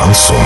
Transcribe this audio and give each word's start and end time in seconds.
Шансон. 0.00 0.36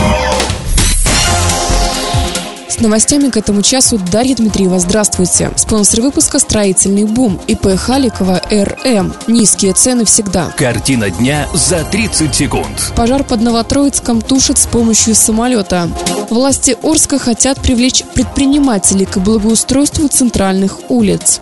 С 2.69 2.81
новостями 2.81 3.29
к 3.29 3.37
этому 3.37 3.63
часу 3.63 4.01
Дарья 4.11 4.35
Дмитриева. 4.35 4.81
Здравствуйте. 4.81 5.53
Спонсор 5.55 6.01
выпуска 6.01 6.41
«Строительный 6.41 7.05
бум» 7.05 7.41
ИП 7.47 7.77
Халикова 7.77 8.43
РМ. 8.51 9.15
Низкие 9.29 9.73
цены 9.73 10.05
всегда. 10.07 10.47
Картина 10.57 11.09
дня 11.09 11.47
за 11.55 11.85
30 11.85 12.35
секунд. 12.35 12.93
Пожар 12.97 13.23
под 13.23 13.43
Новотроицком 13.43 14.21
тушит 14.21 14.59
с 14.59 14.67
помощью 14.67 15.15
самолета. 15.15 15.89
Власти 16.31 16.77
Орска 16.83 17.21
хотят 17.21 17.61
привлечь 17.61 18.03
предпринимателей 18.13 19.05
к 19.05 19.19
благоустройству 19.19 20.09
центральных 20.09 20.91
улиц. 20.91 21.41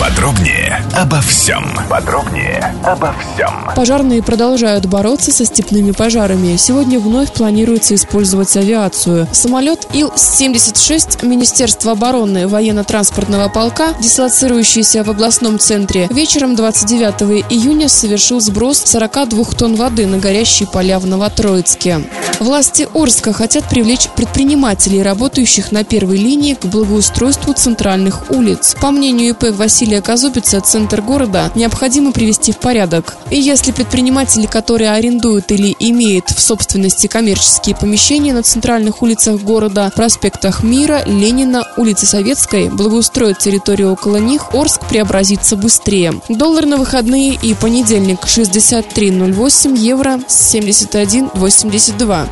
Подробнее 0.00 0.84
обо 0.94 1.20
всем. 1.20 1.64
Подробнее 1.88 2.74
обо 2.82 3.14
всем. 3.14 3.70
Пожарные 3.76 4.22
продолжают 4.22 4.86
бороться 4.86 5.30
со 5.30 5.44
степными 5.44 5.92
пожарами. 5.92 6.56
Сегодня 6.56 6.98
вновь 6.98 7.32
планируется 7.32 7.94
использовать 7.94 8.56
авиацию. 8.56 9.28
Самолет 9.32 9.86
Ил-76 9.92 11.24
Министерства 11.26 11.92
обороны 11.92 12.48
военно-транспортного 12.48 13.48
полка, 13.48 13.94
дислоцирующийся 14.00 15.04
в 15.04 15.10
областном 15.10 15.58
центре, 15.58 16.08
вечером 16.10 16.56
29 16.56 17.46
июня 17.50 17.88
совершил 17.88 18.40
сброс 18.40 18.82
42 18.84 19.44
тонн 19.56 19.76
воды 19.76 20.06
на 20.06 20.18
горящие 20.18 20.68
поля 20.68 20.98
в 20.98 21.06
Новотроицке. 21.06 22.02
Власти 22.42 22.88
Орска 22.92 23.32
хотят 23.32 23.68
привлечь 23.68 24.08
предпринимателей, 24.16 25.02
работающих 25.02 25.70
на 25.70 25.84
первой 25.84 26.16
линии 26.16 26.54
к 26.54 26.64
благоустройству 26.64 27.52
центральных 27.52 28.32
улиц. 28.32 28.74
По 28.80 28.90
мнению 28.90 29.30
ИП 29.30 29.56
Василия 29.56 30.02
Казубица, 30.02 30.60
центр 30.60 31.02
города 31.02 31.52
необходимо 31.54 32.10
привести 32.10 32.50
в 32.50 32.56
порядок. 32.56 33.16
И 33.30 33.38
если 33.38 33.70
предприниматели, 33.70 34.46
которые 34.46 34.90
арендуют 34.90 35.52
или 35.52 35.76
имеют 35.78 36.30
в 36.30 36.40
собственности 36.40 37.06
коммерческие 37.06 37.76
помещения 37.76 38.34
на 38.34 38.42
центральных 38.42 39.02
улицах 39.02 39.40
города, 39.40 39.92
проспектах 39.94 40.64
Мира, 40.64 41.04
Ленина, 41.06 41.64
улице 41.76 42.06
Советской, 42.06 42.70
благоустроят 42.70 43.38
территорию 43.38 43.92
около 43.92 44.16
них, 44.16 44.52
Орск 44.52 44.88
преобразится 44.88 45.56
быстрее. 45.56 46.20
Доллар 46.28 46.66
на 46.66 46.76
выходные 46.76 47.38
и 47.40 47.54
понедельник 47.54 48.24
63.08, 48.24 49.78
евро 49.78 50.18
71.82. 50.26 52.31